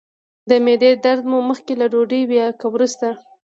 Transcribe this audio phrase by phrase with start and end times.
[0.49, 3.07] د معدې درد مو مخکې له ډوډۍ وي که وروسته؟